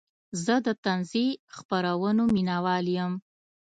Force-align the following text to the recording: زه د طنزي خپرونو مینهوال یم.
زه 0.43 0.55
د 0.65 0.67
طنزي 0.83 1.27
خپرونو 1.57 2.23
مینهوال 2.35 2.85
یم. 2.97 3.13